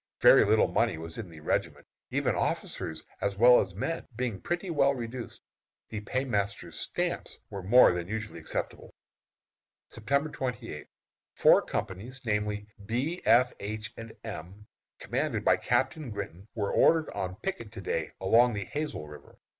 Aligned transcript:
Very 0.19 0.43
little 0.43 0.67
money 0.67 0.97
was 0.97 1.19
in 1.19 1.29
the 1.29 1.41
regiment, 1.41 1.85
even 2.09 2.33
officers 2.33 3.03
as 3.21 3.37
well 3.37 3.59
as 3.59 3.75
men 3.75 4.07
being 4.15 4.41
pretty 4.41 4.71
well 4.71 4.95
reduced. 4.95 5.43
The 5.89 6.01
paymaster's 6.01 6.79
"stamps" 6.79 7.37
were 7.51 7.61
more 7.61 7.93
than 7.93 8.07
usually 8.07 8.39
acceptable. 8.39 8.95
September 9.89 10.29
28. 10.31 10.87
Four 11.35 11.61
companies, 11.61 12.19
namely, 12.25 12.65
B, 12.83 13.21
F, 13.25 13.53
H, 13.59 13.93
and 13.95 14.15
M, 14.23 14.65
commanded 14.97 15.45
by 15.45 15.57
Captain 15.57 16.09
Grinton, 16.09 16.47
were 16.55 16.71
ordered 16.73 17.11
on 17.11 17.35
picket 17.35 17.71
to 17.73 17.81
day 17.81 18.11
along 18.19 18.53
the 18.55 18.65
Hazel 18.65 19.07
River. 19.07 19.37